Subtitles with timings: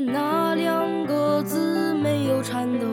[0.00, 2.86] 那两个字没有颤抖，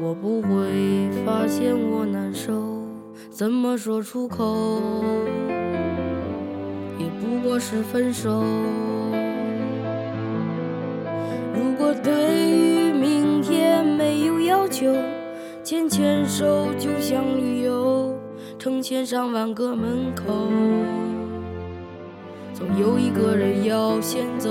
[0.00, 2.52] 我不会发现我难受。
[3.30, 5.02] 怎么说出口，
[6.98, 8.42] 也不过是分手。
[11.54, 12.12] 如果对
[12.48, 14.94] 于明天没有要求，
[15.62, 18.16] 牵牵手就像旅游，
[18.58, 20.24] 成千上万个门口，
[22.52, 24.50] 总有一个人要先走。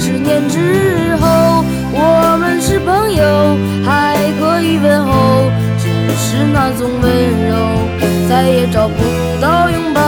[6.63, 7.11] 那种温
[7.47, 7.55] 柔，
[8.29, 8.93] 再也找不
[9.41, 10.00] 到拥抱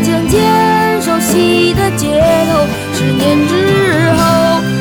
[0.00, 2.20] 渐渐熟悉的街
[2.50, 2.66] 头。
[2.94, 3.52] 十年之
[4.16, 4.20] 后，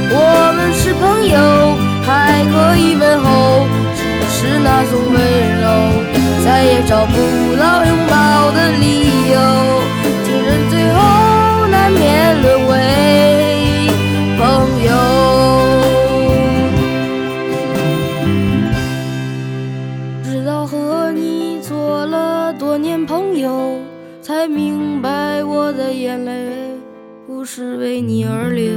[0.09, 0.16] 我
[0.55, 1.38] 们是朋友，
[2.03, 5.16] 还可以问候，只是那种温
[5.61, 5.66] 柔，
[6.44, 7.13] 再也找不
[7.56, 7.83] 到
[24.27, 26.51] 才明白我的眼泪
[27.25, 28.73] 不是为你而流，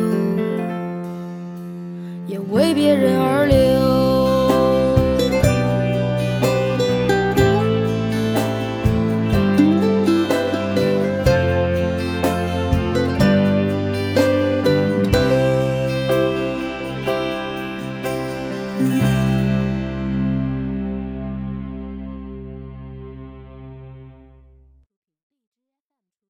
[2.29, 3.70] 也为别人而流。